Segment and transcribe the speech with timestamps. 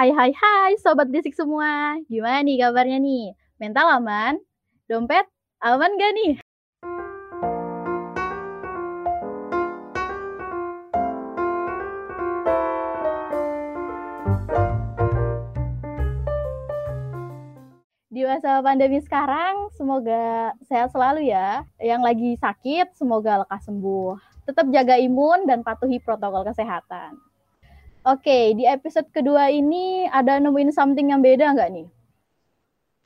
[0.00, 2.00] Hai hai hai sobat berisik semua.
[2.08, 3.36] Gimana nih kabarnya nih?
[3.60, 4.40] Mental aman?
[4.88, 5.28] Dompet
[5.60, 6.32] aman gak nih?
[18.08, 21.68] Di masa pandemi sekarang, semoga sehat selalu ya.
[21.76, 24.16] Yang lagi sakit, semoga lekas sembuh.
[24.48, 27.29] Tetap jaga imun dan patuhi protokol kesehatan.
[28.10, 31.86] Oke, di episode kedua ini ada nemuin something yang beda nggak nih?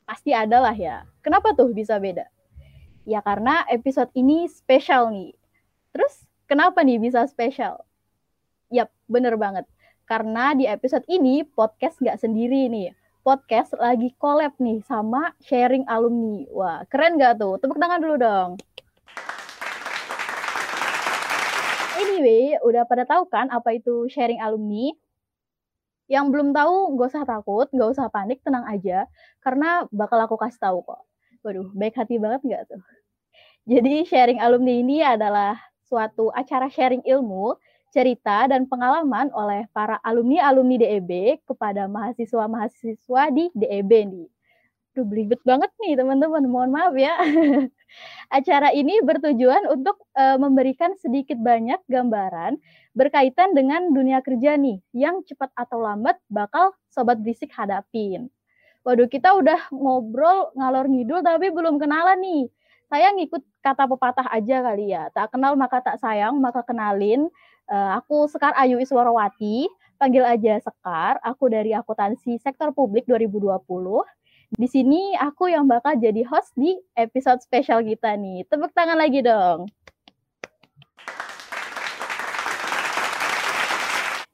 [0.01, 1.05] Pasti ada lah ya.
[1.21, 2.25] Kenapa tuh bisa beda?
[3.05, 5.37] Ya karena episode ini spesial nih.
[5.93, 7.85] Terus kenapa nih bisa spesial?
[8.73, 9.69] Yap, bener banget.
[10.09, 12.89] Karena di episode ini podcast nggak sendiri nih
[13.25, 16.45] podcast lagi collab nih sama sharing alumni.
[16.53, 17.57] Wah, keren gak tuh?
[17.57, 18.61] Tepuk tangan dulu dong.
[22.15, 24.87] Anyway, udah pada tahu kan apa itu sharing alumni?
[26.07, 29.03] Yang belum tahu, gak usah takut, gak usah panik, tenang aja.
[29.43, 31.03] Karena bakal aku kasih tahu kok.
[31.43, 32.81] Waduh, baik hati banget gak tuh?
[33.67, 37.59] Jadi sharing alumni ini adalah suatu acara sharing ilmu
[37.91, 44.27] cerita dan pengalaman oleh para alumni-alumni DEB kepada mahasiswa-mahasiswa di DEB nih.
[44.95, 47.19] Duh, belibet banget nih teman-teman, mohon maaf ya.
[48.33, 52.57] Acara ini bertujuan untuk uh, memberikan sedikit banyak gambaran
[52.95, 58.31] berkaitan dengan dunia kerja nih, yang cepat atau lambat bakal Sobat Berisik hadapin.
[58.85, 62.43] Waduh, kita udah ngobrol ngalor ngidul tapi belum kenalan nih.
[62.85, 65.09] Saya ngikut kata pepatah aja kali ya.
[65.09, 67.27] Tak kenal maka tak sayang, maka kenalin.
[67.65, 69.65] Uh, aku Sekar Ayu Iswarawati,
[69.97, 71.17] panggil aja Sekar.
[71.25, 73.57] Aku dari akuntansi sektor publik 2020.
[74.53, 78.45] Di sini aku yang bakal jadi host di episode spesial kita nih.
[78.45, 79.65] Tepuk tangan lagi dong.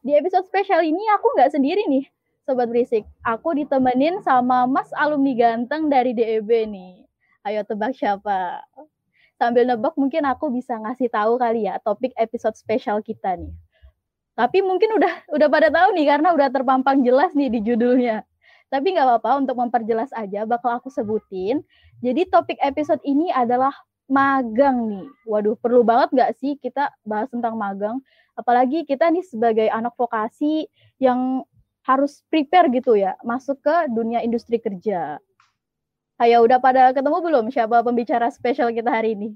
[0.04, 2.04] Di episode spesial ini aku nggak sendiri nih,
[2.44, 3.08] Sobat Berisik.
[3.24, 7.06] Aku ditemenin sama Mas alumni ganteng dari DEB nih.
[7.48, 8.66] Ayo tebak siapa?
[9.42, 13.50] sambil nebak mungkin aku bisa ngasih tahu kali ya topik episode spesial kita nih.
[14.38, 18.22] Tapi mungkin udah udah pada tahu nih karena udah terpampang jelas nih di judulnya.
[18.72, 21.60] Tapi nggak apa-apa untuk memperjelas aja bakal aku sebutin.
[22.00, 23.76] Jadi topik episode ini adalah
[24.08, 25.08] magang nih.
[25.28, 28.00] Waduh, perlu banget nggak sih kita bahas tentang magang?
[28.40, 30.72] Apalagi kita nih sebagai anak vokasi
[31.04, 31.44] yang
[31.84, 35.20] harus prepare gitu ya, masuk ke dunia industri kerja.
[36.22, 39.34] Ayo udah pada ketemu belum siapa pembicara spesial kita hari ini?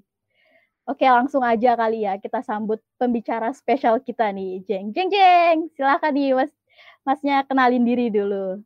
[0.86, 4.62] Oke, langsung aja kali ya kita sambut pembicara spesial kita nih.
[4.70, 5.58] Jeng jeng jeng.
[5.74, 6.54] Silakan nih Mas
[7.02, 8.62] Masnya kenalin diri dulu.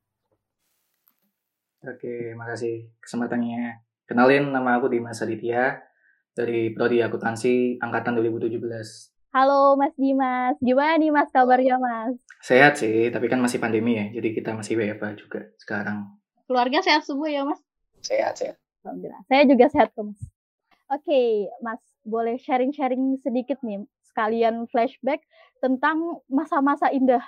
[1.79, 3.79] Oke, makasih kesempatannya.
[4.03, 5.79] Kenalin nama aku Dimas Aditya
[6.35, 8.59] dari Prodi Akuntansi angkatan 2017.
[9.31, 12.19] Halo Mas Dimas, gimana nih Mas kabarnya Mas?
[12.43, 16.19] Sehat sih, tapi kan masih pandemi ya, jadi kita masih WFA juga sekarang.
[16.51, 17.63] Keluarga sehat semua ya Mas?
[18.03, 18.59] Sehat, sehat.
[18.83, 19.23] Alhamdulillah.
[19.31, 20.19] Saya juga sehat kok, Mas.
[20.19, 21.27] Oke, okay,
[21.63, 25.23] Mas, boleh sharing-sharing sedikit nih, sekalian flashback
[25.63, 27.23] tentang masa-masa indah.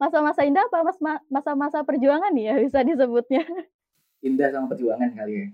[0.00, 0.98] Masa-masa indah apa Mas
[1.28, 3.44] masa-masa perjuangan nih ya bisa disebutnya?
[4.22, 5.46] Indah sama perjuangan kali ya.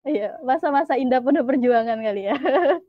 [0.00, 2.36] Iya, masa-masa indah penuh perjuangan kali ya.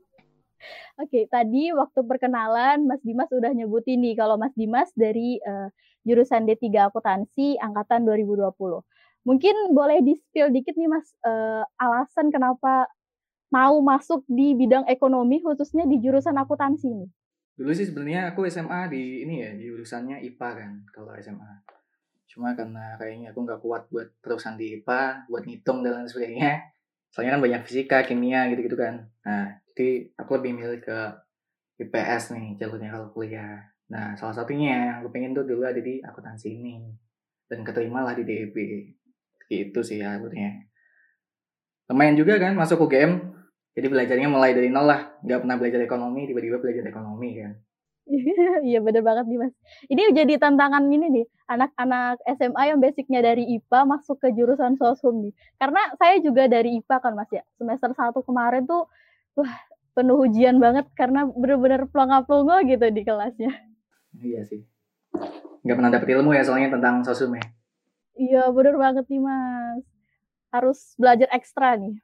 [1.00, 5.68] Oke, okay, tadi waktu perkenalan Mas Dimas udah nyebutin nih kalau Mas Dimas dari uh,
[6.06, 8.52] jurusan D3 Akuntansi angkatan 2020.
[9.22, 12.88] Mungkin boleh di-spill dikit nih Mas, uh, alasan kenapa
[13.52, 17.10] mau masuk di bidang ekonomi khususnya di jurusan akuntansi nih?
[17.52, 21.81] Dulu sih sebenarnya aku SMA di ini ya, di jurusannya IPA kan kalau SMA.
[22.32, 26.52] Cuma karena kayaknya aku nggak kuat buat terusan di IPA, buat ngitung dan lain sebagainya.
[27.12, 29.04] Soalnya kan banyak fisika, kimia gitu-gitu kan.
[29.28, 30.98] Nah, jadi aku lebih milih ke
[31.84, 33.60] IPS nih jalurnya kalau kuliah.
[33.92, 36.80] Nah, salah satunya yang aku pengen tuh dulu ada di akuntansi ini.
[37.52, 38.56] Dan keterima lah di DEB
[39.60, 40.64] itu sih ya akhirnya
[41.92, 43.20] lumayan juga kan masuk UGM
[43.76, 47.52] jadi belajarnya mulai dari nol lah nggak pernah belajar ekonomi tiba-tiba belajar ekonomi kan
[48.68, 49.54] iya bener banget nih mas
[49.86, 55.28] ini jadi tantangan ini nih anak-anak SMA yang basicnya dari IPA masuk ke jurusan sosum
[55.28, 58.90] nih karena saya juga dari IPA kan mas ya semester satu kemarin tuh
[59.38, 59.54] wah
[59.92, 63.52] penuh ujian banget karena bener-bener pelongo-pelongo gitu di kelasnya
[64.18, 64.66] iya sih
[65.62, 67.44] nggak pernah dapet ilmu ya soalnya tentang sosum ya
[68.16, 69.84] Iya, bener banget nih, Mas.
[70.52, 71.96] Harus belajar ekstra nih.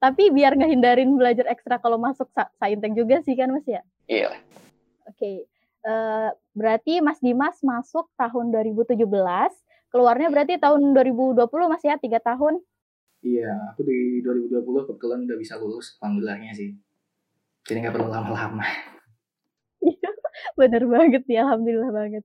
[0.00, 3.82] Tapi biar ngehindarin belajar ekstra kalau masuk saintek juga sih kan, Mas ya?
[4.06, 4.30] Iya.
[5.10, 5.18] Oke.
[5.18, 5.36] Okay.
[5.80, 9.00] Uh, eh, berarti Mas Dimas masuk tahun 2017,
[9.90, 12.60] keluarnya berarti tahun 2020 Mas ya, tiga tahun?
[13.20, 16.76] Iya, aku di 2020 kebetulan udah bisa lulus, alhamdulillahnya sih.
[17.66, 18.64] Jadi nggak perlu lama-lama.
[20.60, 22.24] Bener banget nih, alhamdulillah banget.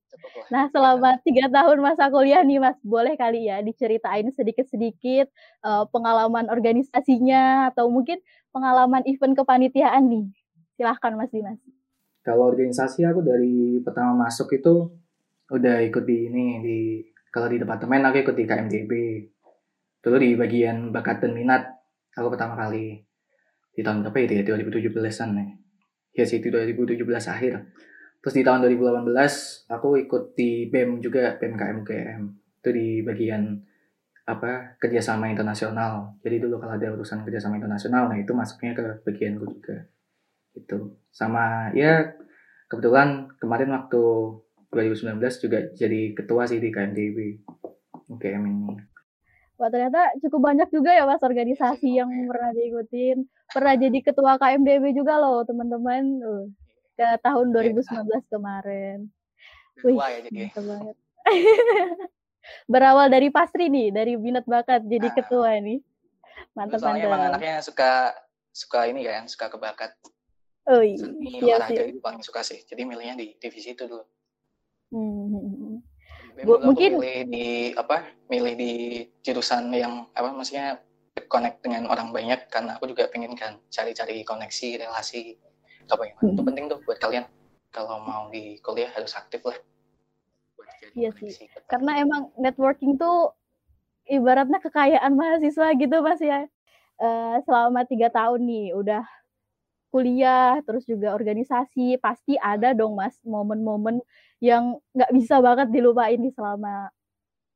[0.51, 5.27] Nah, selama tiga tahun masa kuliah nih Mas, boleh kali ya diceritain sedikit-sedikit,
[5.63, 8.19] eee, pengalaman organisasinya atau mungkin
[8.55, 10.25] pengalaman event kepanitiaan nih?
[10.75, 11.59] Silahkan Mas Dimas.
[12.25, 14.89] Kalau organisasi aku dari pertama masuk itu
[15.45, 16.79] udah ikut di ini di
[17.29, 18.91] kalau di departemen aku ikut di KMDB.
[20.01, 21.69] Dulu di bagian bakat dan minat
[22.17, 22.97] aku pertama kali
[23.75, 25.45] di tahun berapa itu ya 2017-an ya.
[26.15, 27.53] Ya sih itu 2017 akhir.
[28.25, 32.21] Terus di tahun 2018 aku ikut di BEM juga BMKM UGM.
[32.57, 33.61] Itu di bagian
[34.25, 36.17] apa kerjasama internasional.
[36.25, 39.77] Jadi dulu kalau ada urusan kerjasama internasional, nah itu masuknya ke bagian gue juga.
[40.55, 42.15] Itu sama ya
[42.71, 44.03] kebetulan kemarin waktu
[44.73, 47.45] 2019 juga jadi ketua sih di KMDB
[48.09, 48.75] UGM ini.
[49.55, 53.23] Wah ternyata cukup banyak juga ya mas organisasi yang pernah diikutin.
[53.51, 56.03] Pernah jadi ketua KMDB juga loh teman-teman.
[56.19, 56.45] Uh,
[56.95, 58.19] ke tahun 2019 iya.
[58.31, 58.97] kemarin.
[59.83, 60.47] Wih, ya jadi.
[60.55, 60.95] banget.
[62.71, 65.79] Berawal dari pastri nih, dari minat bakat jadi nah, ketua nih.
[66.55, 67.03] Mantap mantap.
[67.03, 68.15] emang anaknya suka
[68.55, 69.91] suka ini kan, suka kebakat.
[70.65, 70.97] Oh iya.
[70.97, 72.61] Seni iya, olahraga itu paling suka sih.
[72.65, 74.05] Jadi milihnya di divisi itu dulu.
[74.93, 75.25] Hmm.
[75.29, 75.77] hmm, hmm.
[76.35, 77.47] Bu, mungkin milih di
[77.77, 78.03] apa?
[78.27, 78.73] Milih di
[79.23, 80.83] jurusan yang apa maksudnya
[81.31, 85.39] connect dengan orang banyak karena aku juga pengen kan cari-cari koneksi, relasi
[85.91, 86.33] apa yang hmm.
[86.33, 87.25] itu penting tuh buat kalian
[87.69, 89.57] kalau mau di kuliah harus aktif lah
[90.95, 91.29] iya sih
[91.67, 93.35] karena emang networking tuh
[94.07, 96.47] ibaratnya kekayaan mahasiswa gitu mas ya
[97.01, 99.03] uh, selama tiga tahun nih udah
[99.89, 104.03] kuliah terus juga organisasi pasti ada dong mas momen-momen
[104.43, 106.91] yang nggak bisa banget dilupain nih selama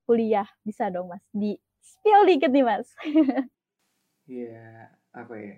[0.09, 0.47] kuliah.
[0.65, 2.89] Bisa dong mas di spill dikit nih mas.
[4.29, 5.57] Iya, apa ya?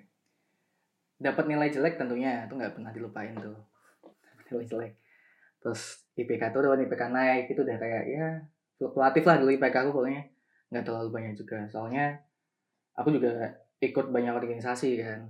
[1.22, 3.54] dapat nilai jelek tentunya itu nggak pernah dilupain tuh.
[4.50, 4.94] Nilai jelek.
[5.62, 8.28] Terus IPK tuh udah IPK naik itu udah kayak ya
[8.82, 10.24] fluktuatif lah dulu IPK aku pokoknya.
[10.74, 11.70] Nggak terlalu banyak juga.
[11.70, 12.26] Soalnya
[12.98, 15.30] aku juga ikut banyak organisasi kan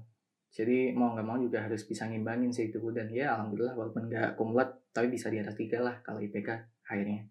[0.51, 4.36] jadi mau nggak mau juga harus bisa ngimbangin sih itu dan ya alhamdulillah walaupun nggak
[4.36, 6.50] kumlat tapi bisa di atas tiga lah kalau IPK
[6.92, 7.24] akhirnya.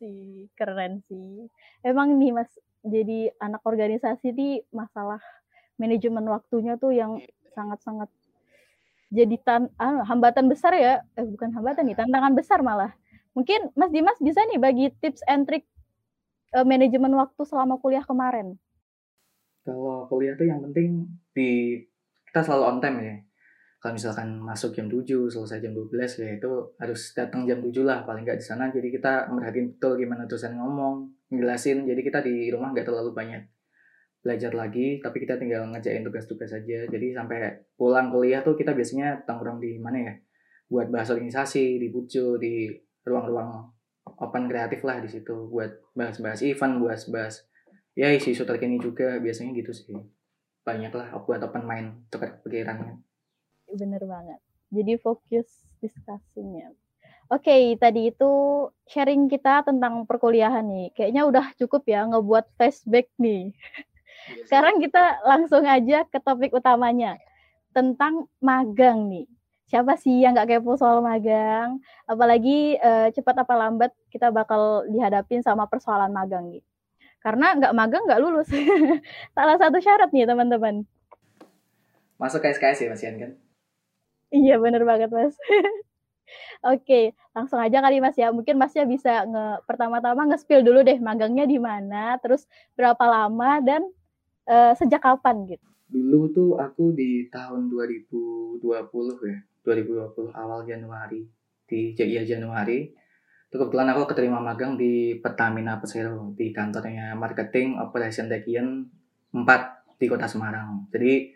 [0.00, 1.52] Sih keren sih.
[1.84, 2.48] Emang nih mas
[2.80, 5.20] jadi anak organisasi di masalah
[5.76, 7.28] manajemen waktunya tuh yang iya.
[7.52, 8.08] sangat-sangat
[9.12, 11.04] jadi tan ah, hambatan besar ya.
[11.20, 12.96] Eh bukan hambatan nih tantangan besar malah.
[13.36, 15.68] Mungkin Mas Dimas bisa nih bagi tips and trick
[16.56, 18.56] uh, manajemen waktu selama kuliah kemarin.
[19.62, 21.06] Kalau kuliah tuh yang penting
[21.36, 21.84] di
[22.30, 23.14] kita selalu on time ya.
[23.80, 28.06] Kalau misalkan masuk jam 7 selesai jam 12 ya itu harus datang jam 7 lah
[28.06, 28.70] paling nggak di sana.
[28.70, 33.42] Jadi kita merhatiin betul gimana dosen ngomong ngelasin jadi kita di rumah nggak terlalu banyak
[34.20, 39.24] belajar lagi tapi kita tinggal ngerjain tugas-tugas saja jadi sampai pulang kuliah tuh kita biasanya
[39.26, 40.14] tongkrong di mana ya?
[40.70, 42.70] Buat bahas organisasi di bucu di
[43.02, 43.64] ruang-ruang
[44.20, 45.48] open kreatif lah di situ.
[45.50, 47.42] Buat bahas-bahas event buat bahas
[47.96, 49.98] ya isu-isu terkini juga biasanya gitu sih
[50.66, 53.00] banyak lah buat open mind tukar pikirannya
[53.70, 54.40] bener banget
[54.70, 55.48] jadi fokus
[55.80, 56.70] diskusinya
[57.30, 58.26] Oke, okay, tadi itu
[58.90, 60.90] sharing kita tentang perkuliahan nih.
[60.98, 63.54] Kayaknya udah cukup ya ngebuat flashback nih.
[63.54, 67.22] Iya Sekarang kita langsung aja ke topik utamanya
[67.70, 69.30] tentang magang nih.
[69.70, 71.78] Siapa sih yang nggak kepo soal magang?
[72.10, 76.66] Apalagi uh, cepat apa lambat kita bakal dihadapin sama persoalan magang nih.
[77.20, 78.48] Karena nggak magang nggak lulus.
[79.36, 80.88] Salah satu syarat nih teman-teman.
[82.16, 83.32] Masuk ke SKS ya Mas Ian kan?
[84.32, 85.36] Iya bener banget Mas.
[86.72, 88.30] Oke, langsung aja kali Mas ya.
[88.30, 92.44] Mungkin Masnya bisa nge pertama-tama nge-spill dulu deh magangnya di mana, terus
[92.76, 93.82] berapa lama dan
[94.46, 95.66] uh, sejak kapan gitu?
[95.90, 98.62] Dulu tuh aku di tahun 2020
[99.26, 101.26] ya, 2020 awal Januari
[101.66, 102.99] di ya Januari.
[103.50, 108.86] Itu kebetulan aku keterima magang di Pertamina Persero di kantornya Marketing Operation Region
[109.34, 110.86] 4 di Kota Semarang.
[110.94, 111.34] Jadi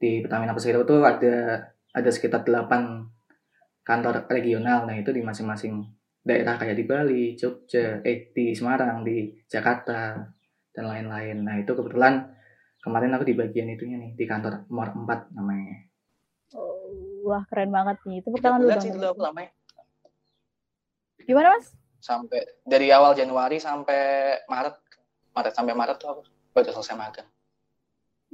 [0.00, 4.88] di Pertamina Persero itu ada ada sekitar 8 kantor regional.
[4.88, 5.84] Nah, itu di masing-masing
[6.24, 10.16] daerah kayak di Bali, Jogja, eh di Semarang, di Jakarta
[10.72, 11.44] dan lain-lain.
[11.44, 12.40] Nah, itu kebetulan
[12.80, 15.76] kemarin aku di bagian itunya nih di kantor Mor 4 namanya
[16.56, 19.52] oh, wah keren banget nih itu pertama dulu sih dulu aku lamanya
[21.30, 21.70] gimana mas?
[22.02, 24.74] Sampai dari awal Januari sampai Maret.
[25.30, 27.28] Maret sampai Maret tuh aku baru selesai magang.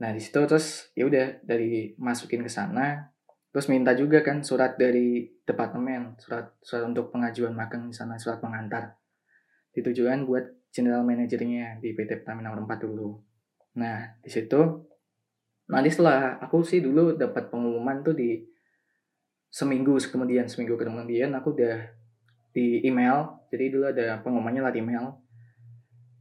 [0.02, 3.14] Nah di situ terus ya udah dari masukin ke sana
[3.54, 8.42] terus minta juga kan surat dari departemen surat surat untuk pengajuan magang di sana surat
[8.42, 8.98] pengantar.
[9.78, 13.10] Ditujukan buat general manajernya di PT Pertamina nomor 4 dulu.
[13.78, 14.58] Nah, di situ
[15.70, 18.42] nanti setelah aku sih dulu dapat pengumuman tuh di
[19.48, 21.88] seminggu kemudian seminggu kemudian aku udah
[22.52, 25.06] di email jadi dulu ada pengumumannya lewat email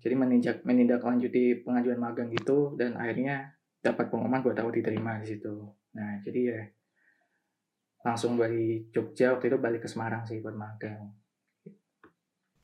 [0.02, 5.54] jadi meninjak menindaklanjuti pengajuan magang gitu dan akhirnya dapat pengumuman buat aku diterima di situ
[5.97, 6.61] nah jadi ya
[8.06, 11.11] langsung dari Jogja waktu itu balik ke Semarang sih buat magang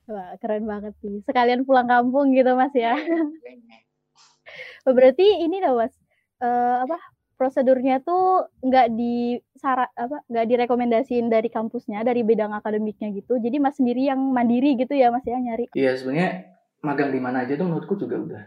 [0.03, 1.23] Wah, keren banget sih.
[1.23, 2.91] Sekalian pulang kampung gitu, Mas ya.
[4.83, 5.95] Berarti ini loh, Mas.
[6.43, 6.99] Uh, apa
[7.35, 13.39] prosedurnya tuh nggak di apa nggak direkomendasiin dari kampusnya dari bidang akademiknya gitu.
[13.39, 15.71] Jadi mas sendiri yang mandiri gitu ya mas ya nyari.
[15.73, 18.43] Iya sebenarnya magang di mana aja tuh menurutku juga udah.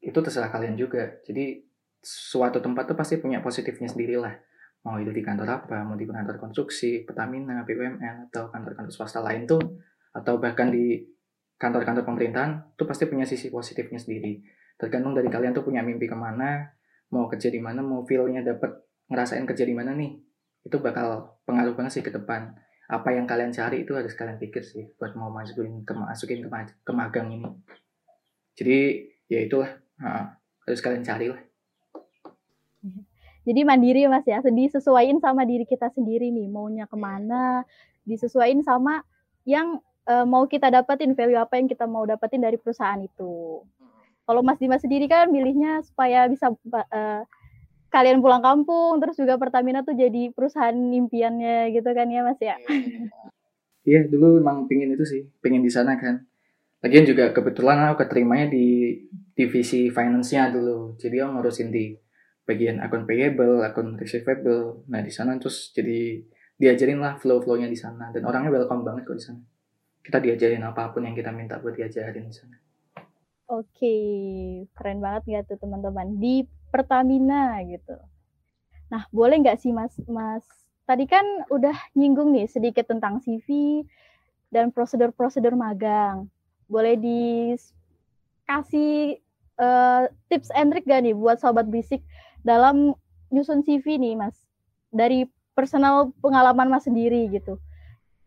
[0.00, 1.22] Itu terserah kalian juga.
[1.24, 1.66] Jadi
[2.02, 4.34] suatu tempat tuh pasti punya positifnya sendiri lah
[4.86, 9.42] mau itu di kantor apa mau di kantor konstruksi Pertamina BUMN atau kantor-kantor swasta lain
[9.42, 9.58] tuh
[10.14, 11.02] atau bahkan di
[11.58, 14.46] kantor-kantor pemerintahan itu pasti punya sisi positifnya sendiri.
[14.78, 16.70] Tergantung dari kalian tuh punya mimpi ke mana
[17.12, 20.18] mau kerja di mana mau feelnya dapat ngerasain kerja di mana nih
[20.66, 22.54] itu bakal pengaruh banget sih ke depan.
[22.86, 26.48] Apa yang kalian cari itu harus kalian pikir sih buat mau masukin ke masukin ke,
[26.86, 27.50] ke magang ini.
[28.54, 28.78] Jadi
[29.26, 31.42] ya itulah nah, harus kalian cari lah
[33.46, 37.62] jadi mandiri mas ya disesuaikan sama diri kita sendiri nih maunya ke mana
[38.02, 39.06] disesuaikan sama
[39.46, 39.78] yang
[40.10, 43.62] uh, mau kita dapetin value apa yang kita mau dapetin dari perusahaan itu.
[44.26, 47.22] Kalau Mas Dimas sendiri kan milihnya supaya bisa uh,
[47.94, 52.58] kalian pulang kampung, terus juga Pertamina tuh jadi perusahaan impiannya gitu kan ya Mas ya?
[53.86, 56.26] Iya, dulu emang pingin itu sih, pingin di sana kan.
[56.82, 58.98] Lagian juga kebetulan aku keterimanya di
[59.38, 60.98] divisi finance-nya dulu.
[60.98, 61.94] Jadi aku ngurusin di
[62.42, 64.82] bagian akun payable, akun receivable.
[64.90, 66.18] Nah di sana terus jadi
[66.58, 69.40] diajarin lah flow-flownya di sana dan orangnya welcome banget kok di sana
[70.06, 72.54] kita diajarin apa pun yang kita minta buat diajarin di sana.
[73.46, 73.94] Oke,
[74.74, 77.94] keren banget nggak tuh teman-teman di Pertamina gitu.
[78.90, 80.42] Nah, boleh nggak sih Mas, Mas?
[80.86, 83.82] Tadi kan udah nyinggung nih sedikit tentang CV
[84.50, 86.26] dan prosedur-prosedur magang.
[86.66, 87.62] Boleh dikasih
[89.62, 92.02] uh, tips and trick gak nih buat sobat bisik
[92.42, 92.94] dalam
[93.30, 94.34] nyusun CV nih, Mas?
[94.90, 97.62] Dari personal pengalaman Mas sendiri gitu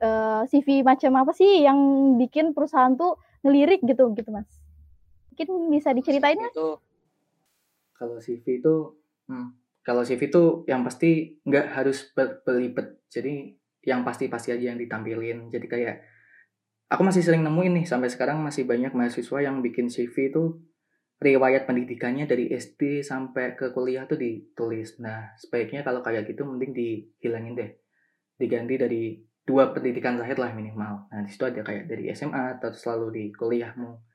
[0.03, 1.77] uh, eh, CV macam apa sih yang
[2.17, 4.47] bikin perusahaan tuh ngelirik gitu gitu mas
[5.47, 6.69] mungkin bisa diceritain mas itu
[7.95, 8.75] kalau CV itu
[9.31, 9.47] hmm,
[9.79, 12.11] kalau CV itu yang pasti nggak harus
[12.43, 13.55] belibet jadi
[13.87, 15.95] yang pasti-pasti aja yang ditampilin jadi kayak
[16.91, 20.59] aku masih sering nemuin nih sampai sekarang masih banyak mahasiswa yang bikin CV itu
[21.19, 25.03] riwayat pendidikannya dari SD sampai ke kuliah tuh ditulis.
[25.03, 27.71] Nah, sebaiknya kalau kayak gitu mending dihilangin deh.
[28.39, 31.11] Diganti dari dua pendidikan terakhir lah minimal.
[31.11, 34.08] Nah, di situ ada kayak dari SMA atau selalu di kuliahmu.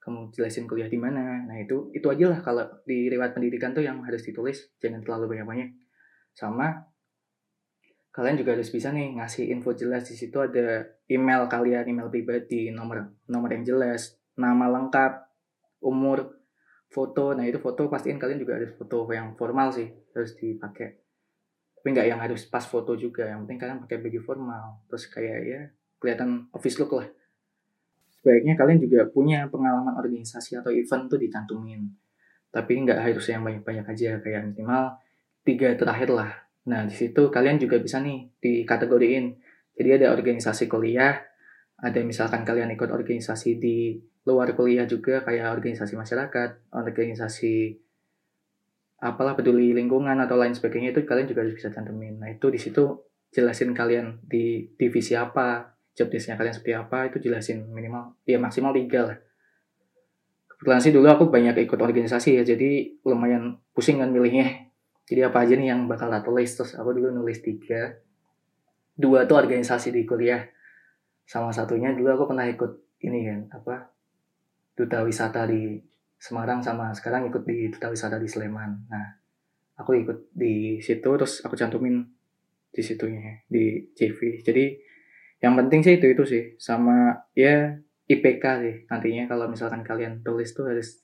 [0.00, 1.44] Kamu jelasin kuliah di mana.
[1.44, 5.36] Nah, itu itu aja lah kalau di riwayat pendidikan tuh yang harus ditulis, jangan terlalu
[5.36, 5.76] banyak-banyak.
[6.32, 6.72] Sama
[8.10, 12.72] kalian juga harus bisa nih ngasih info jelas di situ ada email kalian, email pribadi,
[12.72, 15.12] nomor nomor yang jelas, nama lengkap,
[15.84, 16.40] umur,
[16.88, 17.36] foto.
[17.36, 21.00] Nah, itu foto pastiin kalian juga harus foto yang formal sih, harus dipakai
[21.80, 25.38] tapi nggak yang harus pas foto juga yang penting kalian pakai baju formal terus kayak
[25.48, 25.60] ya
[25.96, 27.08] kelihatan office look lah
[28.20, 31.88] sebaiknya kalian juga punya pengalaman organisasi atau event tuh dicantumin.
[32.52, 35.00] Tapi nggak harus yang banyak-banyak aja kayak minimal
[35.40, 36.30] tiga terakhir lah.
[36.68, 39.40] Nah di situ kalian juga bisa nih dikategoriin.
[39.80, 41.16] Jadi ada organisasi kuliah,
[41.80, 43.96] ada misalkan kalian ikut organisasi di
[44.28, 47.80] luar kuliah juga kayak organisasi masyarakat, organisasi
[49.00, 52.20] apalah peduli lingkungan atau lain sebagainya itu kalian juga harus bisa cantumin.
[52.20, 53.00] Nah itu di situ
[53.32, 58.70] jelasin kalian di divisi apa, job desknya kalian seperti apa itu jelasin minimal ya maksimal
[58.74, 59.18] tiga lah.
[60.46, 64.70] Kebetulan sih dulu aku banyak ikut organisasi ya jadi lumayan pusing kan milihnya.
[65.08, 67.98] Jadi apa aja nih yang bakal tulis terus aku dulu nulis tiga.
[68.94, 70.44] Dua tuh organisasi di kuliah.
[71.24, 73.88] Sama satunya dulu aku pernah ikut ini kan apa
[74.76, 75.80] duta wisata di
[76.20, 78.92] Semarang sama sekarang ikut di duta wisata di Sleman.
[78.92, 79.08] Nah,
[79.80, 82.04] aku ikut di situ terus aku cantumin
[82.68, 84.44] di situnya di CV.
[84.44, 84.76] Jadi
[85.40, 90.52] yang penting sih itu itu sih sama ya IPK sih nantinya kalau misalkan kalian tulis
[90.52, 91.00] tuh harus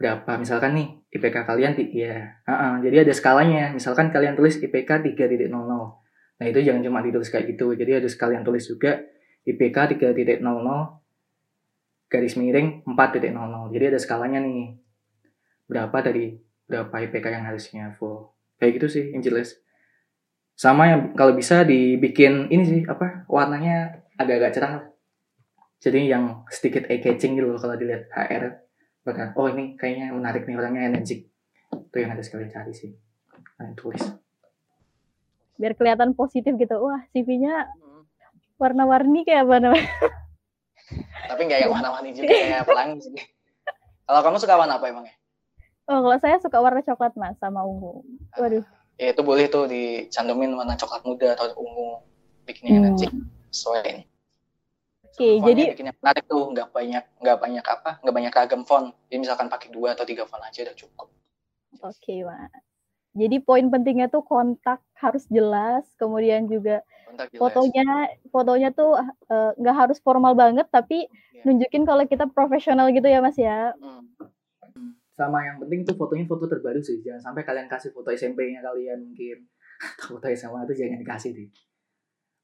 [0.00, 5.04] berapa misalkan nih IPK kalian ya uh -uh, jadi ada skalanya misalkan kalian tulis IPK
[5.04, 5.52] 3.00
[6.40, 9.04] nah itu jangan cuma ditulis kayak gitu jadi harus kalian tulis juga
[9.44, 10.40] IPK 3.00
[12.10, 13.70] garis miring 4.00.
[13.70, 14.74] Jadi ada skalanya nih.
[15.70, 16.34] Berapa dari
[16.66, 18.34] berapa IPK yang harusnya full.
[18.58, 19.54] Kayak gitu sih yang jelas.
[20.60, 24.74] Sama yang kalau bisa dibikin ini sih apa warnanya agak-agak cerah.
[25.80, 28.60] Jadi yang sedikit eye catching gitu loh kalau dilihat HR.
[29.08, 31.32] Bahkan oh ini kayaknya menarik nih orangnya energik.
[31.72, 32.92] Itu yang harus kalian cari sih.
[33.56, 34.04] Kalian tulis.
[35.56, 36.76] Biar kelihatan positif gitu.
[36.76, 38.04] Wah, CV-nya hmm.
[38.60, 39.88] warna-warni kayak apa namanya?
[41.30, 43.14] tapi nggak yang warna-warni juga kayak pelangi sih
[44.06, 45.14] kalau kamu suka warna apa emangnya
[45.86, 48.02] oh kalau saya suka warna coklat mas sama ungu
[48.34, 48.66] waduh
[49.00, 52.04] ya itu boleh tuh dicantumin warna coklat muda atau ungu
[52.44, 52.82] bikinnya hmm.
[52.84, 53.06] energi
[53.48, 54.04] sesuai
[55.10, 58.94] Oke, okay, jadi bikinnya menarik tuh, nggak banyak nggak banyak apa, nggak banyak ragam font.
[59.10, 61.12] Jadi misalkan pakai dua atau tiga font aja udah cukup.
[61.82, 62.48] Oke, okay, mas.
[63.12, 66.86] Jadi poin pentingnya tuh kontak harus jelas, kemudian juga
[67.36, 71.44] fotonya fotonya tuh eh, nggak uh, harus formal banget, tapi yeah.
[71.44, 73.74] nunjukin kalau kita profesional gitu ya mas ya.
[73.76, 74.06] Hmm.
[75.20, 79.04] Sama yang penting tuh fotonya foto terbaru sih, jangan sampai kalian kasih foto SMP-nya kalian
[79.04, 79.44] mungkin
[80.08, 81.48] foto SMA itu jangan dikasih deh.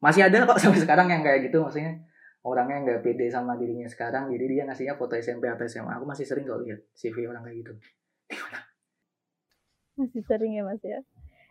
[0.05, 2.05] Masih ada kok sampai sekarang yang kayak gitu, maksudnya
[2.45, 5.89] orangnya nggak pede sama dirinya sekarang, jadi dia ngasihnya foto SMP atau SMA.
[5.97, 7.73] Aku masih sering kok lihat CV orang kayak gitu.
[8.37, 8.61] Gimana?
[9.97, 11.01] Masih sering ya Mas ya.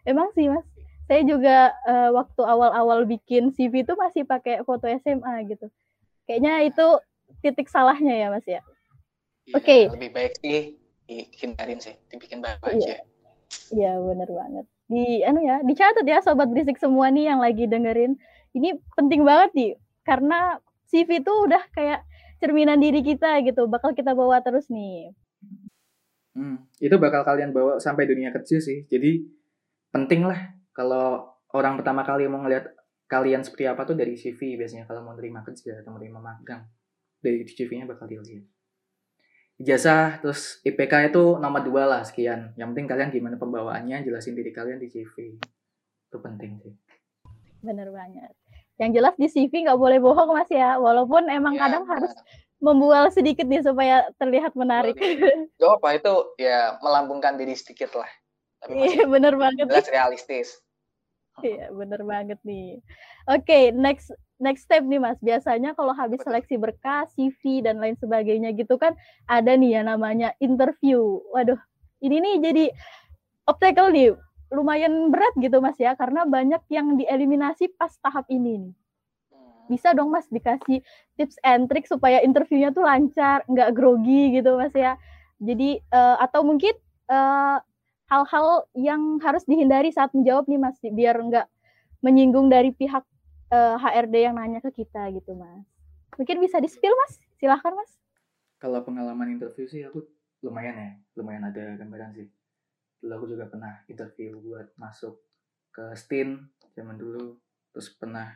[0.05, 0.61] Emang sih Mas,
[1.09, 5.73] saya juga uh, waktu awal-awal bikin CV itu masih pakai foto SMA gitu.
[6.29, 6.87] Kayaknya itu
[7.41, 8.61] titik salahnya ya Mas ya.
[9.49, 9.65] Iya, Oke.
[9.65, 9.81] Okay.
[9.89, 12.73] Lebih baik sih dihindarin sih, dibikin baik iya.
[12.73, 12.93] aja.
[13.71, 14.65] Iya, bener banget.
[14.85, 18.17] Di anu ya, dicatat ya sobat berisik semua nih yang lagi dengerin.
[18.53, 19.71] Ini penting banget nih
[20.05, 22.05] karena CV itu udah kayak
[22.37, 25.13] cerminan diri kita gitu, bakal kita bawa terus nih.
[26.35, 28.85] Hmm, itu bakal kalian bawa sampai dunia kerja sih.
[28.91, 29.23] Jadi
[29.89, 32.75] penting lah kalau orang pertama kali mau ngeliat
[33.07, 36.67] kalian seperti apa tuh dari CV biasanya kalau mau terima kerja atau menerima magang.
[37.23, 38.54] Dari CV-nya bakal dilihat.
[39.55, 42.51] Ijazah terus IPK itu nomor dua lah sekian.
[42.59, 45.39] Yang penting kalian gimana pembawaannya, jelasin diri kalian di CV.
[46.11, 46.75] Itu penting sih.
[47.63, 48.35] Bener banget.
[48.75, 50.75] Yang jelas di CV nggak boleh bohong mas ya.
[50.75, 52.11] Walaupun emang ya, kadang harus
[52.59, 54.99] membual sedikit nih supaya terlihat menarik.
[55.55, 58.11] Gak apa itu ya melambungkan diri sedikit lah.
[58.67, 59.71] Iya bener banget.
[59.71, 60.47] Jelas realistis.
[61.39, 62.83] Iya bener banget nih.
[63.31, 65.19] Oke okay, next next step nih mas.
[65.23, 68.93] Biasanya kalau habis seleksi berkas, CV dan lain sebagainya gitu kan
[69.27, 71.19] ada nih ya namanya interview.
[71.31, 71.59] Waduh
[72.03, 72.65] ini nih jadi
[73.47, 74.15] obstacle nih.
[74.53, 78.73] Lumayan berat gitu mas ya karena banyak yang dieliminasi pas tahap ini nih.
[79.65, 80.85] Bisa dong mas dikasih
[81.17, 84.99] tips and trick supaya interviewnya tuh lancar nggak grogi gitu mas ya.
[85.41, 86.71] Jadi uh, atau mungkin
[87.11, 87.57] eh,
[88.05, 91.47] hal-hal yang harus dihindari saat menjawab nih mas biar nggak
[92.05, 93.01] menyinggung dari pihak
[93.51, 95.65] uh, eh, HRD yang nanya ke kita gitu mas.
[96.15, 97.19] Mungkin bisa di spill mas?
[97.37, 97.91] Silahkan mas.
[98.57, 100.01] Kalau pengalaman interview sih aku
[100.41, 100.89] lumayan ya.
[101.19, 102.27] Lumayan ada gambaran sih.
[103.03, 105.19] Dulu aku juga pernah interview buat masuk
[105.75, 106.39] ke STIN
[106.73, 107.37] zaman dulu.
[107.75, 108.31] Terus pernah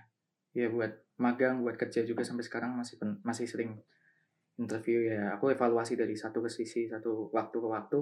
[0.51, 0.91] ya buat
[1.21, 3.79] magang buat kerja juga sampai sekarang masih pen, masih sering
[4.59, 5.39] interview ya.
[5.39, 7.99] Aku evaluasi dari satu ke sisi satu waktu ke waktu.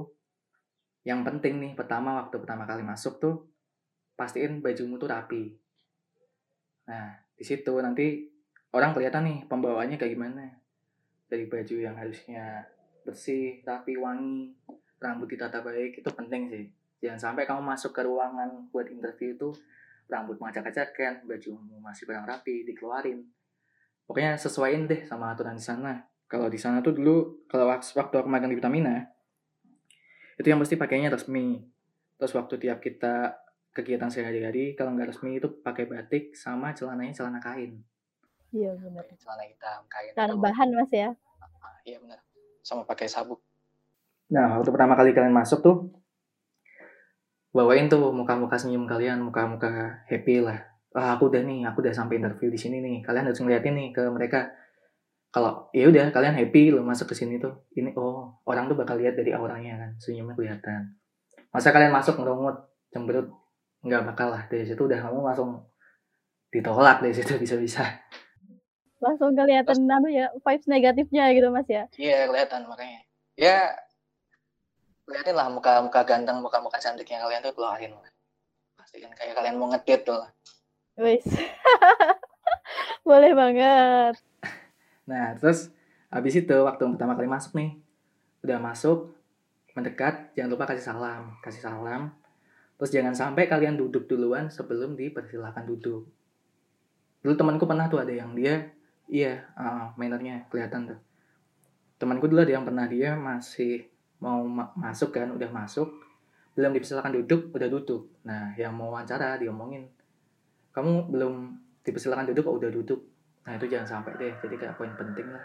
[1.05, 3.35] Yang penting nih pertama waktu pertama kali masuk tuh
[4.17, 5.66] pastiin bajumu tuh rapi
[6.87, 8.25] nah di situ nanti
[8.73, 10.47] orang kelihatan nih pembawaannya kayak gimana
[11.27, 12.63] dari baju yang harusnya
[13.03, 14.55] bersih rapi wangi
[14.97, 16.65] rambut ditata baik itu penting sih
[17.03, 19.51] jangan sampai kamu masuk ke ruangan buat interview itu
[20.07, 21.49] rambut acak-acakan, baju
[21.83, 23.27] masih kurang rapi, dikeluarin.
[24.07, 25.99] Pokoknya sesuaiin deh sama aturan di sana.
[26.27, 29.03] Kalau di sana tuh dulu, kalau waktu aku magang di Pertamina,
[30.39, 31.63] itu yang mesti pakainya resmi.
[32.15, 33.35] Terus waktu tiap kita
[33.77, 37.77] kegiatan sehari-hari kalau nggak resmi itu pakai batik sama celananya celana kain.
[38.49, 39.05] Iya benar.
[39.21, 41.13] celana hitam kain Celana bahan mas ya.
[41.61, 42.17] Ah, iya benar
[42.67, 43.39] sama pakai sabuk
[44.27, 45.87] Nah, waktu pertama kali kalian masuk tuh,
[47.55, 50.67] bawain tuh muka-muka senyum kalian, muka-muka happy lah.
[50.91, 53.07] Ah, aku udah nih, aku udah sampai interview di sini nih.
[53.07, 54.51] Kalian harus ngeliatin nih ke mereka.
[55.31, 57.71] Kalau ya udah kalian happy lo masuk ke sini tuh.
[57.71, 60.99] Ini oh, orang tuh bakal lihat dari auranya kan, senyumnya kelihatan.
[61.55, 63.31] Masa kalian masuk ngerongut, cemberut,
[63.87, 64.43] nggak bakal lah.
[64.51, 65.63] Dari situ udah kamu langsung
[66.51, 67.83] ditolak dari situ bisa-bisa.
[68.99, 71.85] Langsung kelihatan anu ya vibes negatifnya gitu mas ya.
[72.01, 73.05] iya kelihatan makanya
[73.37, 73.69] ya
[75.05, 78.09] liatin lah muka-muka ganteng muka-muka cantiknya kalian tuh keluarin lah
[78.73, 80.33] pasti kan kayak kalian mau ngedate tuh lah
[80.97, 81.29] Wis.
[83.07, 84.17] Boleh banget.
[85.05, 85.69] Nah, terus
[86.09, 87.77] habis itu waktu pertama kali masuk nih,
[88.41, 89.13] udah masuk,
[89.77, 92.17] mendekat, jangan lupa kasih salam, kasih salam.
[92.77, 96.05] Terus jangan sampai kalian duduk duluan sebelum dipersilakan duduk.
[97.25, 98.69] Dulu temanku pernah tuh ada yang dia,
[99.09, 100.99] iya, uh, mannernya kelihatan tuh.
[101.97, 103.89] Temanku dulu ada yang pernah dia masih
[104.21, 105.89] mau ma- masuk kan, udah masuk,
[106.53, 108.13] belum dipersilakan duduk, udah duduk.
[108.25, 109.89] Nah, yang mau wawancara diomongin,
[110.73, 111.33] kamu belum
[111.81, 113.01] dipersilakan duduk, kok udah duduk?
[113.47, 115.41] Nah itu jangan sampai deh, jadi kayak poin penting lah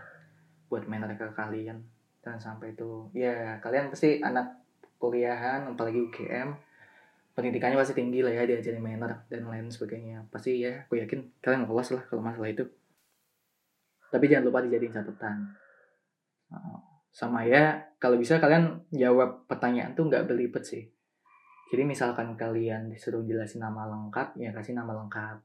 [0.66, 1.78] buat manner ke kalian.
[2.20, 4.58] Jangan sampai itu, ya kalian pasti anak
[4.98, 6.52] kuliahan, apalagi UGM,
[7.32, 10.28] pendidikannya pasti tinggi lah ya, diajarin manner dan lain sebagainya.
[10.28, 12.64] Pasti ya, aku yakin kalian lolos lah kalau masalah itu.
[14.12, 15.52] Tapi jangan lupa dijadiin catatan.
[17.12, 20.84] Sama ya, kalau bisa kalian jawab pertanyaan tuh nggak belibet sih.
[21.72, 25.40] Jadi misalkan kalian disuruh jelasin nama lengkap, ya kasih nama lengkap.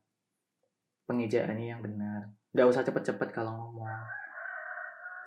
[1.08, 3.86] Pengejaannya yang benar nggak usah cepet-cepet kalau ngomong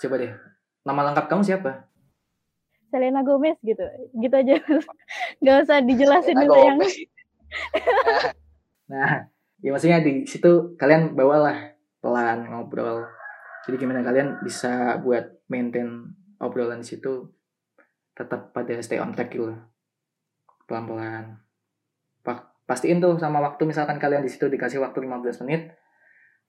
[0.03, 0.35] coba deh
[0.83, 1.87] nama lengkap kamu siapa
[2.91, 3.83] Selena Gomez gitu.
[4.13, 4.55] Gitu aja.
[5.45, 6.79] Gak usah dijelasin Selena itu yang
[8.91, 9.23] nah
[9.59, 13.07] ya maksudnya di situ kalian bawalah pelan ngobrol.
[13.67, 16.11] Jadi gimana kalian bisa buat maintain
[16.43, 17.31] obrolan di situ
[18.15, 19.55] tetap pada stay on track gitu.
[20.67, 21.39] Pelan-pelan.
[22.23, 25.75] Pa- pastiin tuh sama waktu misalkan kalian di situ dikasih waktu 15 menit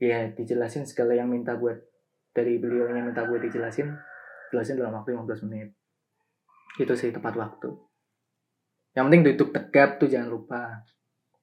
[0.02, 1.78] ya dijelasin segala yang minta buat
[2.34, 3.94] dari beliau yang minta buat dijelasin
[4.50, 5.78] jelasin dalam waktu 15 menit
[6.80, 7.70] itu sih tepat waktu.
[8.96, 10.64] Yang penting duduk tegap tuh jangan lupa.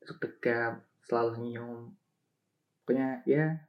[0.01, 1.81] Duduk tegap selalu senyum.
[2.85, 3.69] Pokoknya ya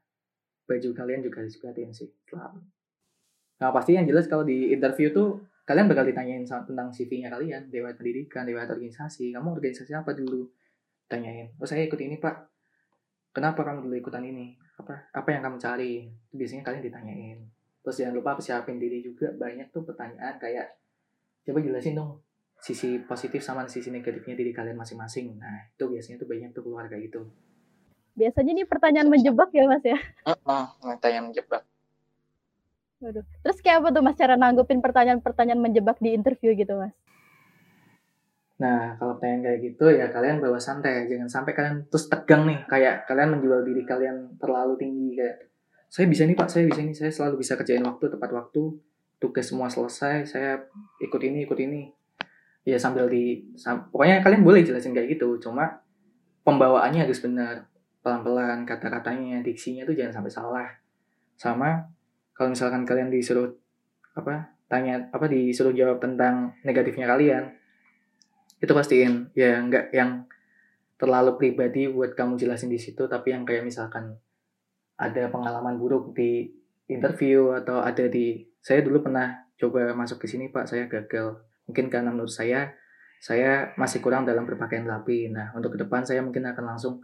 [0.67, 2.61] baju kalian juga perhatiin sih selalu.
[3.59, 7.99] Nah pasti yang jelas kalau di interview tuh kalian bakal ditanyain tentang CV-nya kalian lewat
[7.99, 9.35] pendidikan lewat organisasi.
[9.35, 10.47] Kamu organisasi apa dulu?
[11.09, 12.47] Tanyain oh saya ikut ini pak.
[13.35, 14.55] Kenapa kamu dulu ikutan ini?
[14.79, 16.07] Apa apa yang kamu cari?
[16.31, 17.39] Biasanya kalian ditanyain.
[17.83, 19.31] Terus jangan lupa persiapin diri juga.
[19.35, 20.78] Banyak tuh pertanyaan kayak
[21.49, 22.21] coba jelasin dong
[22.59, 26.85] sisi positif sama sisi negatifnya diri kalian masing-masing nah itu biasanya tuh banyak tuh keluar
[26.85, 27.25] kayak gitu
[28.19, 29.95] biasanya nih pertanyaan menjebak ya mas ya.
[30.27, 30.65] Heeh,
[30.99, 31.63] tanya menjebak.
[32.99, 33.23] Waduh.
[33.23, 36.91] Terus kayak apa tuh mas cara nanggupin pertanyaan-pertanyaan menjebak di interview gitu mas?
[38.59, 42.59] Nah, kalau pertanyaan kayak gitu ya kalian bawa santai, jangan sampai kalian terus tegang nih,
[42.67, 45.47] kayak kalian menjual diri kalian terlalu tinggi kayak
[45.87, 48.61] saya bisa nih Pak, saya bisa nih, saya selalu bisa kerjain waktu tepat waktu,
[49.19, 50.63] tugas semua selesai, saya
[51.03, 51.91] ikut ini, ikut ini.
[52.63, 55.83] Ya sambil di sam- pokoknya kalian boleh jelasin kayak gitu, cuma
[56.43, 57.67] pembawaannya harus benar,
[57.99, 60.69] pelan-pelan, kata-katanya, diksinya tuh jangan sampai salah.
[61.35, 61.87] Sama
[62.35, 63.51] kalau misalkan kalian disuruh
[64.15, 64.55] apa?
[64.69, 67.57] tanya apa disuruh jawab tentang negatifnya kalian,
[68.59, 70.29] itu pastiin ya nggak yang
[70.99, 74.19] terlalu pribadi buat kamu jelasin di situ tapi yang kayak misalkan
[74.99, 76.51] ada pengalaman buruk di
[76.91, 80.67] interview atau ada di saya dulu pernah coba masuk ke sini pak.
[80.67, 81.35] Saya gagal.
[81.67, 82.71] Mungkin karena menurut saya
[83.19, 85.31] saya masih kurang dalam berpakaian rapi.
[85.31, 87.03] Nah untuk ke depan saya mungkin akan langsung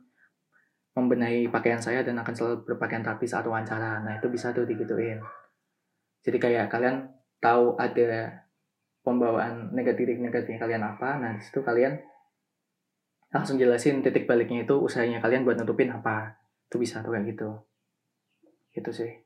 [0.95, 3.99] membenahi pakaian saya dan akan selalu berpakaian rapi saat wawancara.
[4.03, 5.19] Nah itu bisa tuh digituin.
[6.23, 7.11] Jadi kayak kalian
[7.43, 8.47] tahu ada
[9.03, 11.93] pembawaan negatif negatifnya kalian apa nah di situ kalian
[13.29, 16.39] langsung jelasin titik baliknya itu usahanya kalian buat nutupin apa.
[16.71, 17.49] Itu bisa tuh kayak gitu.
[18.73, 19.25] Itu sih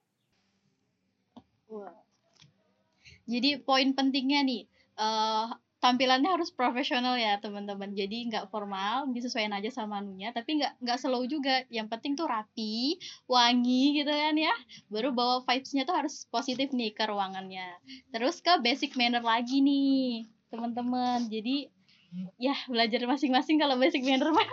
[3.29, 4.61] Jadi poin pentingnya nih,
[4.97, 5.47] eh
[5.79, 7.95] tampilannya harus profesional ya teman-teman.
[7.95, 11.63] Jadi nggak formal, disesuaikan aja sama anunya, tapi nggak nggak slow juga.
[11.71, 12.99] Yang penting tuh rapi,
[13.31, 14.51] wangi gitu kan ya.
[14.91, 17.79] Baru bawa vibes-nya tuh harus positif nih ke ruangannya.
[18.11, 21.31] Terus ke basic manner lagi nih teman-teman.
[21.31, 21.71] Jadi
[22.41, 24.49] ya belajar masing-masing kalau basic manner mah.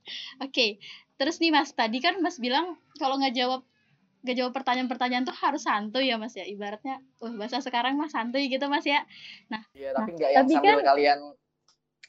[0.44, 0.80] Oke,
[1.20, 3.60] terus nih Mas, tadi kan Mas bilang kalau nggak jawab
[4.20, 6.44] nggak jawab pertanyaan-pertanyaan tuh harus santuy ya Mas ya.
[6.44, 9.00] Ibaratnya, wah bahasa sekarang mah santuy gitu Mas ya.
[9.72, 11.20] Iya, tapi nggak yang tapi sambil kan- kalian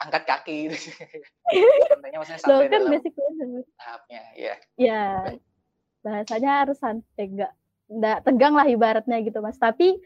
[0.02, 0.60] angkat kaki
[1.94, 3.14] santainya maksudnya santai kan dalam basic
[3.78, 5.04] tahapnya ya ya
[6.02, 7.54] bahasanya harus santai enggak
[7.86, 9.62] enggak tegang lah ibaratnya gitu mas.
[9.62, 10.02] Tapi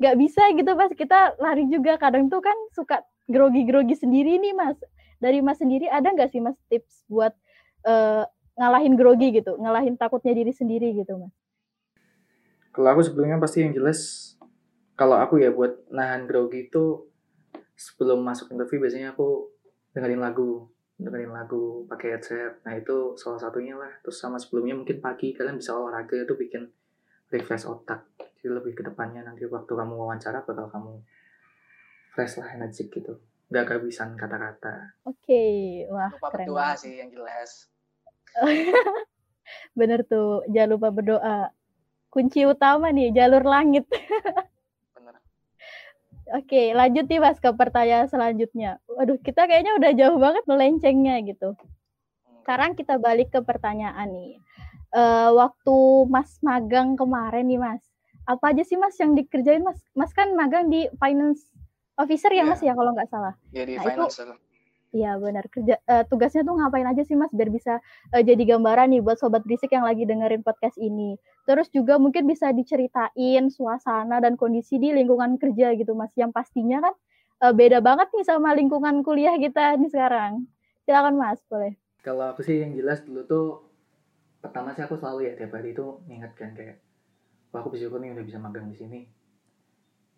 [0.00, 0.92] nggak bisa gitu mas.
[0.96, 4.80] Kita lari juga kadang tuh kan suka grogi-grogi sendiri nih mas.
[5.20, 7.36] Dari mas sendiri ada nggak sih mas tips buat
[7.84, 8.24] uh,
[8.54, 11.34] ngalahin grogi gitu ngalahin takutnya diri sendiri gitu mas.
[12.74, 14.34] Kalau aku sebelumnya pasti yang jelas
[14.94, 17.10] kalau aku ya buat nahan grogi itu
[17.74, 19.50] sebelum masuk interview biasanya aku
[19.94, 22.62] dengerin lagu dengerin lagu pakai headset.
[22.62, 23.90] Nah itu salah satunya lah.
[24.06, 26.70] Terus sama sebelumnya mungkin pagi kalian bisa olahraga itu bikin
[27.34, 28.06] refresh otak.
[28.38, 31.02] Jadi lebih ke depannya nanti waktu kamu wawancara bakal kamu
[32.14, 33.18] fresh lah energi gitu.
[33.50, 34.94] Nggak kehabisan kata-kata.
[35.02, 35.54] Oke okay.
[35.90, 36.78] wah lupa keren berdoa banget.
[36.78, 37.73] sih yang jelas
[39.78, 41.50] bener tuh jangan lupa berdoa
[42.14, 43.84] kunci utama nih jalur langit.
[46.32, 48.80] Oke, lanjut nih Mas ke pertanyaan selanjutnya.
[48.88, 51.52] Waduh, kita kayaknya udah jauh banget melencengnya gitu.
[52.40, 54.40] Sekarang kita balik ke pertanyaan nih.
[54.94, 55.76] Uh, waktu
[56.08, 57.82] Mas magang kemarin nih Mas,
[58.24, 59.76] apa aja sih Mas yang dikerjain Mas?
[59.92, 61.44] Mas kan magang di finance
[62.00, 62.46] officer ya yeah.
[62.48, 63.34] Mas ya kalau nggak salah.
[63.52, 64.16] Iya yeah, di nah, finance.
[64.16, 64.34] Itu,
[64.94, 67.82] Iya benar kerja uh, tugasnya tuh ngapain aja sih Mas biar bisa
[68.14, 71.18] uh, jadi gambaran nih buat sobat berisik yang lagi dengerin podcast ini.
[71.50, 76.78] Terus juga mungkin bisa diceritain suasana dan kondisi di lingkungan kerja gitu Mas yang pastinya
[76.78, 76.94] kan
[77.42, 80.46] uh, beda banget nih sama lingkungan kuliah kita nih sekarang.
[80.86, 81.74] Silakan Mas, boleh.
[82.06, 83.46] Kalau aku sih yang jelas dulu tuh
[84.38, 86.78] pertama sih aku selalu ya tiap hari itu mengingatkan kayak
[87.50, 89.00] wah aku bersyukur nih udah bisa magang di sini.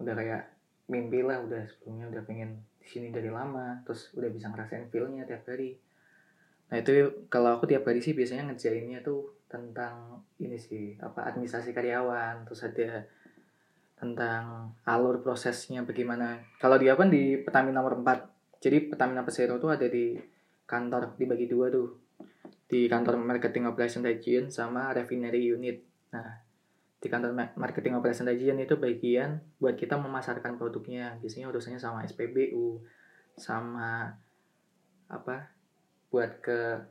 [0.04, 0.52] Udah kayak
[0.92, 5.44] mimpi lah udah sebelumnya udah pengen sini dari lama terus udah bisa ngerasain feelnya tiap
[5.50, 5.74] hari.
[6.70, 11.70] Nah itu kalau aku tiap hari sih biasanya ngerjainnya tuh tentang ini sih apa administrasi
[11.70, 13.06] karyawan terus ada
[13.98, 16.38] tentang alur prosesnya bagaimana.
[16.62, 20.16] Kalau dia kan di Pertamina nomor 4 jadi Pertamina Persero tuh ada di
[20.66, 21.90] kantor dibagi dua tuh.
[22.66, 25.82] Di kantor marketing operation region sama refinery unit.
[26.10, 26.45] Nah
[27.06, 31.14] di kantor marketing operation region itu bagian buat kita memasarkan produknya.
[31.22, 32.82] Biasanya urusannya sama SPBU
[33.38, 34.10] sama
[35.06, 35.54] apa
[36.10, 36.82] buat ke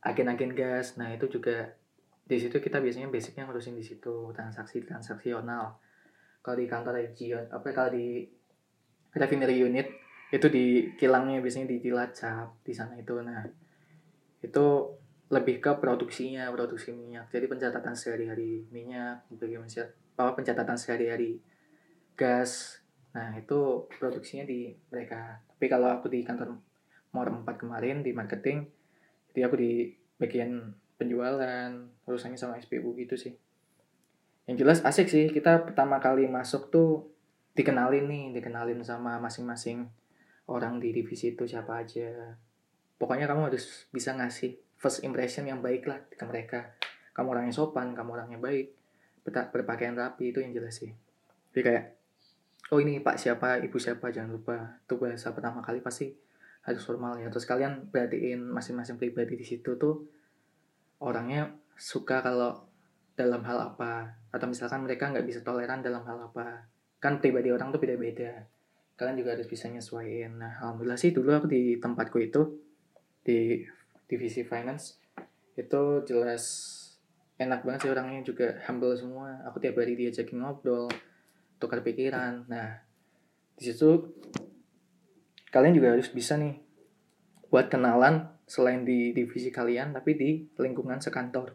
[0.00, 0.96] agen-agen gas.
[0.96, 1.76] Nah itu juga
[2.24, 5.76] di situ kita biasanya basicnya ngurusin di situ transaksi transaksional
[6.40, 8.24] kalau di kantor region apa kalau di
[9.12, 9.86] refinery unit
[10.32, 13.20] itu di kilangnya biasanya di Cilacap di sana itu.
[13.20, 13.44] Nah
[14.40, 14.66] itu
[15.32, 17.32] lebih ke produksinya produksi minyak.
[17.32, 19.64] Jadi pencatatan sehari-hari minyak bagaimana
[20.12, 21.40] apa pencatatan sehari-hari
[22.12, 22.84] gas.
[23.16, 25.40] Nah itu produksinya di mereka.
[25.48, 26.60] Tapi kalau aku di kantor
[27.16, 28.68] Mor 4 kemarin di marketing
[29.32, 29.88] jadi aku di
[30.20, 31.72] bagian penjualan
[32.04, 33.32] urusannya sama SPU gitu sih.
[34.44, 37.08] Yang jelas asik sih kita pertama kali masuk tuh
[37.56, 39.88] dikenalin nih dikenalin sama masing-masing
[40.44, 42.36] orang di divisi itu siapa aja.
[43.00, 46.74] Pokoknya kamu harus bisa ngasih first impression yang baik lah ke mereka.
[47.14, 48.74] Kamu orangnya sopan kamu orangnya baik.
[49.22, 50.90] Berpakaian rapi itu yang jelas sih.
[51.54, 51.84] Jadi kayak
[52.74, 54.82] oh ini pak siapa ibu siapa jangan lupa.
[54.90, 56.10] Tuh bahasa pertama kali pasti
[56.66, 57.30] harus formal ya.
[57.30, 60.02] Terus kalian perhatiin masing-masing pribadi di situ tuh
[60.98, 62.66] orangnya suka kalau
[63.14, 64.18] dalam hal apa.
[64.34, 66.66] Atau misalkan mereka nggak bisa toleran dalam hal apa.
[66.98, 68.50] Kan pribadi orang tuh beda-beda.
[68.98, 70.42] Kalian juga harus bisa nyesuaiin.
[70.42, 72.42] Nah alhamdulillah sih dulu aku di tempatku itu
[73.22, 73.62] di
[74.06, 74.98] divisi finance
[75.58, 76.44] itu jelas
[77.36, 79.42] enak banget sih orangnya juga humble semua.
[79.50, 80.88] Aku tiap hari diajakin ngobrol
[81.58, 82.46] tukar pikiran.
[82.48, 82.80] Nah
[83.58, 84.16] di situ
[85.52, 86.56] kalian juga harus bisa nih
[87.52, 91.54] buat kenalan selain di divisi kalian tapi di lingkungan sekantor.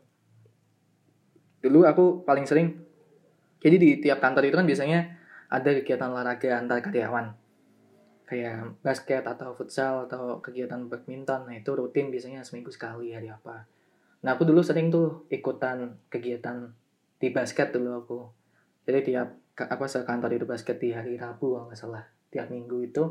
[1.63, 2.77] Dulu aku paling sering
[3.57, 4.99] jadi di tiap kantor itu kan biasanya
[5.49, 7.46] ada kegiatan olahraga antar karyawan
[8.27, 13.63] kayak basket atau futsal atau kegiatan badminton nah itu rutin biasanya seminggu sekali hari apa.
[14.27, 16.67] Nah aku dulu sering tuh ikutan kegiatan
[17.17, 18.19] di basket dulu aku.
[18.83, 22.03] Jadi tiap apa sekantor itu basket di hari Rabu kalau nggak salah.
[22.27, 23.03] Tiap minggu itu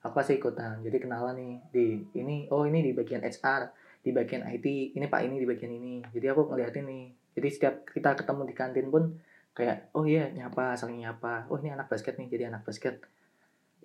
[0.00, 0.80] aku pasti ikutan.
[0.80, 3.68] Jadi kenalan nih di ini oh ini di bagian HR
[4.00, 6.00] di bagian IT ini pak ini di bagian ini.
[6.16, 7.04] Jadi aku ngeliatin nih.
[7.36, 9.20] Jadi setiap kita ketemu di kantin pun
[9.52, 11.44] kayak oh iya nyapa saling nyapa.
[11.52, 13.04] Oh ini anak basket nih jadi anak basket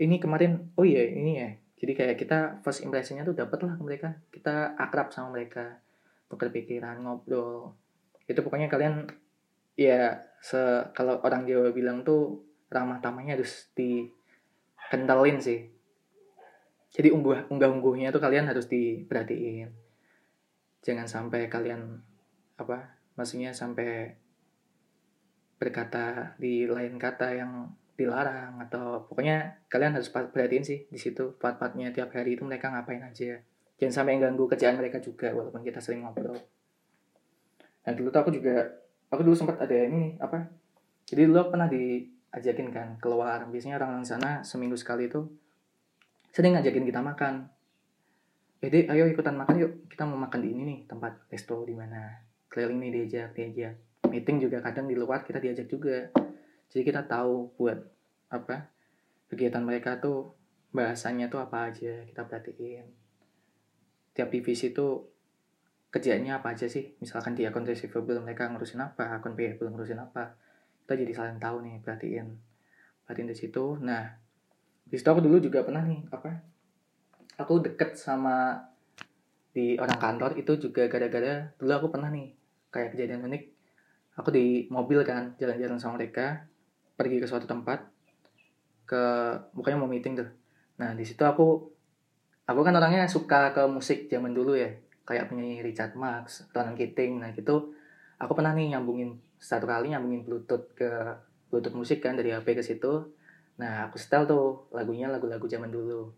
[0.02, 1.50] ini kemarin oh iya ini ya.
[1.78, 4.10] Jadi kayak kita first impressionnya tuh dapet lah ke mereka.
[4.34, 5.78] Kita akrab sama mereka
[6.26, 7.78] tukar pikiran ngobrol.
[8.26, 9.06] Itu pokoknya kalian
[9.78, 12.42] ya se kalau orang Jawa bilang tuh
[12.74, 15.70] ramah tamahnya harus dikentalin sih.
[16.92, 19.70] Jadi unggah unggah ungguhnya tuh kalian harus diperhatiin.
[20.82, 22.02] Jangan sampai kalian
[22.58, 24.18] apa maksudnya sampai
[25.62, 27.70] berkata di lain kata yang
[28.02, 33.02] dilarang atau pokoknya kalian harus perhatiin sih di situ part-partnya tiap hari itu mereka ngapain
[33.06, 33.40] aja.
[33.78, 36.38] Jangan sampai ganggu kerjaan mereka juga walaupun kita sering ngobrol.
[37.82, 38.66] Nah dulu tuh aku juga
[39.14, 40.50] aku dulu sempat ada ini apa
[41.06, 43.46] jadi dulu pernah diajakin kan keluar.
[43.50, 45.26] Biasanya orang-orang sana seminggu sekali itu
[46.34, 47.50] sering ngajakin kita makan.
[48.62, 52.22] Jadi ayo ikutan makan yuk kita mau makan di ini nih tempat resto di mana
[52.52, 53.74] keliling nih diajak diajak
[54.12, 56.12] meeting juga kadang di luar kita diajak juga
[56.72, 57.78] jadi kita tahu buat
[58.32, 58.72] apa
[59.28, 60.32] kegiatan mereka tuh
[60.72, 62.88] bahasanya tuh apa aja kita perhatiin.
[64.16, 65.04] Tiap divisi tuh
[65.92, 66.96] kerjanya apa aja sih?
[67.04, 70.40] Misalkan di akun receivable mereka ngurusin apa akun payable ngurusin apa.
[70.84, 72.28] Kita jadi saling tahu nih perhatiin.
[73.04, 73.76] Perhatiin di situ.
[73.84, 74.08] Nah
[74.88, 76.32] di situ aku dulu juga pernah nih apa
[77.40, 78.60] aku deket sama
[79.52, 82.32] di orang kantor itu juga gara-gara dulu aku pernah nih
[82.72, 83.44] kayak kejadian unik.
[84.20, 86.51] Aku di mobil kan jalan-jalan sama mereka
[87.02, 87.82] pergi ke suatu tempat
[88.86, 89.04] ke
[89.58, 90.30] bukannya mau meeting tuh.
[90.78, 91.66] Nah di situ aku
[92.46, 94.70] aku kan orangnya suka ke musik zaman dulu ya.
[95.02, 97.74] Kayak penyanyi Richard Marx Ronan Keating nah gitu.
[98.22, 100.90] Aku pernah nih nyambungin satu kali nyambungin bluetooth ke
[101.50, 103.10] bluetooth musik kan dari HP ke situ.
[103.58, 106.14] Nah aku setel tuh lagunya lagu-lagu zaman dulu.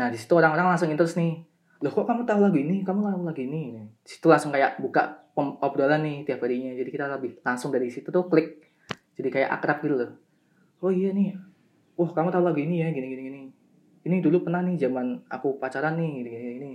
[0.00, 1.44] Nah di situ orang-orang langsung terus nih,
[1.84, 3.84] loh kok kamu tahu lagu ini, kamu tahu lagu ini.
[4.00, 6.72] Di situ langsung kayak buka obrolan nih tiap harinya.
[6.72, 8.60] Jadi kita lebih langsung dari situ tuh klik,
[9.16, 10.12] jadi kayak akrab gitu loh.
[10.84, 11.34] Oh iya nih,
[11.96, 13.42] wah kamu tahu lagu ini ya, gini gini gini.
[14.06, 16.52] Ini dulu pernah nih zaman aku pacaran nih, gini gini.
[16.60, 16.72] gini.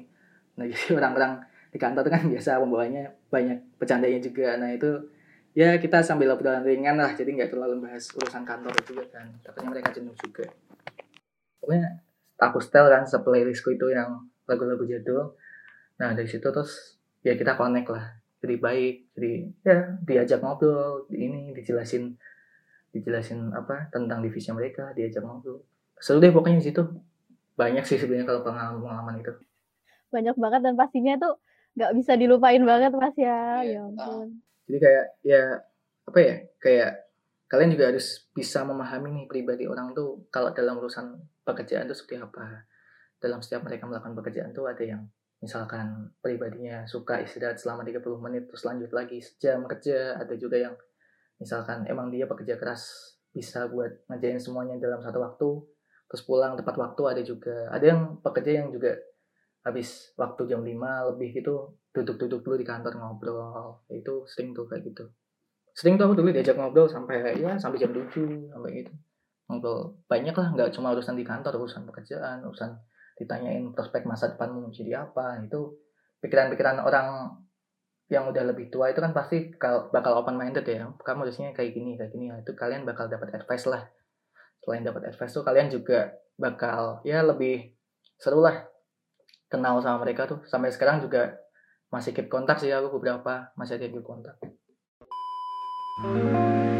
[0.58, 4.60] Nah jadi orang-orang di kantor kan biasa pembawanya banyak bercandanya juga.
[4.60, 4.90] Nah itu
[5.56, 9.30] ya kita sambil obrolan ringan lah, jadi nggak terlalu bahas urusan kantor juga kan.
[9.40, 10.50] Takutnya mereka jenuh juga.
[11.62, 12.02] Pokoknya
[12.42, 15.38] aku setel kan seplaylistku itu yang lagu-lagu jadul
[16.02, 21.54] nah dari situ terus ya kita connect lah jadi baik jadi ya diajak ngobrol ini
[21.54, 22.18] dijelasin
[22.92, 25.64] dijelasin apa tentang divisi mereka diajak ngobrol.
[25.98, 26.84] Seru deh pokoknya di situ.
[27.56, 29.34] Banyak sih sebenarnya kalau pengalaman pengalaman itu.
[30.12, 31.34] Banyak banget dan pastinya tuh
[31.80, 33.64] nggak bisa dilupain banget mas ya.
[33.64, 34.44] Ya ampun.
[34.68, 35.44] Jadi kayak ya
[36.08, 36.92] apa ya kayak
[37.48, 42.20] kalian juga harus bisa memahami nih pribadi orang tuh kalau dalam urusan pekerjaan itu seperti
[42.20, 42.68] apa.
[43.22, 45.06] Dalam setiap mereka melakukan pekerjaan tuh ada yang
[45.42, 50.78] misalkan pribadinya suka istirahat selama 30 menit terus lanjut lagi sejam kerja ada juga yang
[51.42, 55.50] misalkan emang dia pekerja keras bisa buat ngerjain semuanya dalam satu waktu
[56.12, 57.72] terus pulang tepat waktu ada juga.
[57.72, 58.94] Ada yang pekerja yang juga
[59.64, 61.54] habis waktu jam 5 lebih itu
[61.96, 63.80] duduk-duduk dulu di kantor ngobrol.
[63.88, 65.08] Itu sering tuh kayak gitu.
[65.72, 68.92] Sering tuh aku dulu diajak ngobrol sampai ya sampai jam 7 sampai gitu.
[69.48, 72.76] Ngobrol banyak lah nggak cuma urusan di kantor urusan pekerjaan urusan
[73.16, 75.40] ditanyain prospek masa depanmu jadi apa.
[75.48, 75.80] Itu
[76.20, 77.40] pikiran-pikiran orang
[78.12, 79.56] yang udah lebih tua itu kan pasti
[79.96, 80.84] bakal open minded ya.
[80.92, 82.28] Kamu harusnya kayak gini kayak gini.
[82.44, 83.88] Itu kalian bakal dapat advice lah.
[84.60, 87.72] Selain dapat advice tuh kalian juga bakal ya lebih
[88.20, 88.68] seru lah.
[89.48, 90.44] Kenal sama mereka tuh.
[90.44, 91.40] Sampai sekarang juga
[91.88, 94.36] masih keep kontak sih aku beberapa masih ada keep kontak.
[96.02, 96.71] you